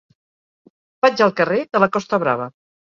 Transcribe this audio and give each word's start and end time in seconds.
Vaig 1.07 1.23
al 1.27 1.37
carrer 1.43 1.63
de 1.71 1.87
la 1.87 1.93
Costa 1.99 2.25
Brava. 2.27 2.55